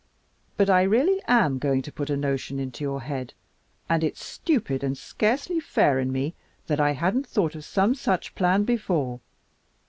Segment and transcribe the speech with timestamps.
[0.57, 3.35] But I really am going to put a notion into your head,
[3.87, 6.33] and it's stupid and scarcely fair in me
[6.65, 9.19] that I hadn't thought of some such plan before.